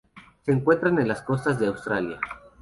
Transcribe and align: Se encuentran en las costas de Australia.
Se 0.47 0.51
encuentran 0.51 0.97
en 0.97 1.07
las 1.07 1.21
costas 1.21 1.59
de 1.59 1.67
Australia. 1.67 2.19